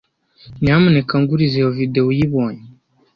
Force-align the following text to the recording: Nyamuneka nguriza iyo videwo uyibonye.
Nyamuneka 0.61 1.13
nguriza 1.21 1.55
iyo 1.59 1.69
videwo 1.77 2.09
uyibonye. 2.13 2.63